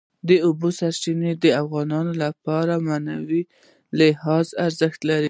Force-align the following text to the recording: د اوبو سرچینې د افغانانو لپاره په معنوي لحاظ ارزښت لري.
د 0.29 0.31
اوبو 0.45 0.67
سرچینې 0.79 1.31
د 1.43 1.45
افغانانو 1.61 2.13
لپاره 2.23 2.73
په 2.77 2.83
معنوي 2.87 3.41
لحاظ 3.99 4.47
ارزښت 4.65 4.99
لري. 5.09 5.19